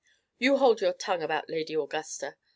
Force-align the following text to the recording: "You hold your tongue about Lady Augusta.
"You 0.39 0.57
hold 0.57 0.81
your 0.81 0.93
tongue 0.93 1.21
about 1.21 1.47
Lady 1.47 1.75
Augusta. 1.75 2.35